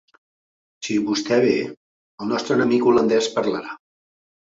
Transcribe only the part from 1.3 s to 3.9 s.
ve, el nostre enemic holandès parlarà.